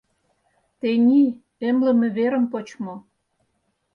Тений 0.79 1.29
эмлыме 1.67 2.07
верым 2.17 2.45
почмо. 2.51 2.95